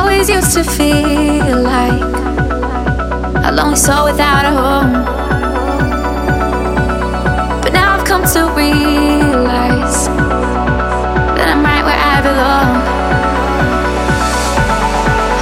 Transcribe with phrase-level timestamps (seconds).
[0.00, 2.00] always used to feel like
[3.48, 4.92] a lonely soul without a home.
[7.62, 10.08] But now I've come to realize
[11.36, 12.70] that I'm right where I belong.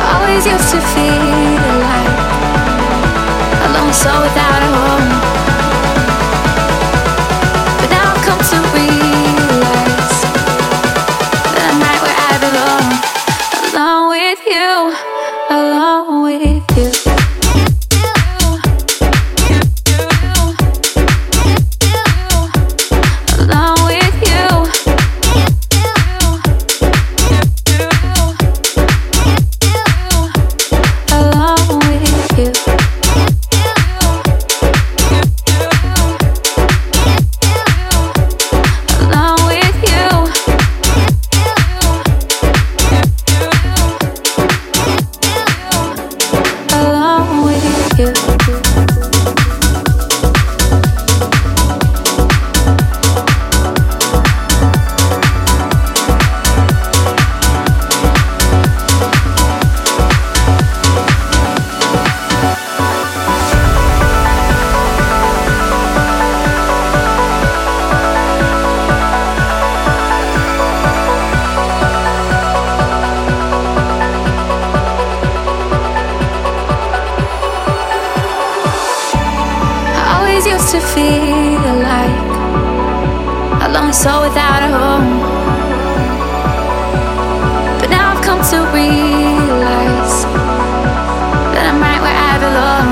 [0.00, 2.16] I always used to feel like
[3.64, 5.35] a lonely soul without a home.
[14.76, 14.94] You,
[15.48, 16.55] along with
[80.76, 82.26] to feel like
[83.64, 85.08] a lonely soul without a home.
[87.80, 90.16] But now I've come to realize
[91.54, 92.88] that I'm right where I belong.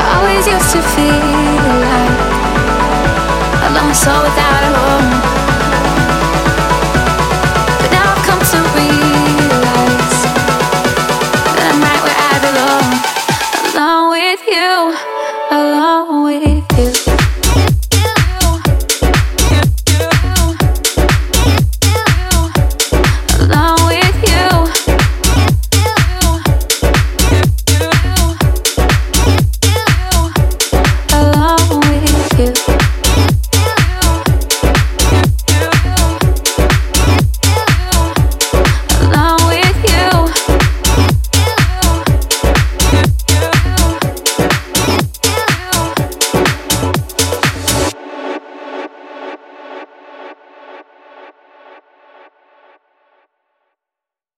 [0.00, 2.18] I always used to feel like
[3.64, 4.45] a lonely soul without.